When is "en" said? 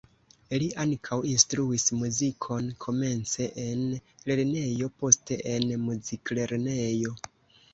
3.65-3.83, 5.53-5.71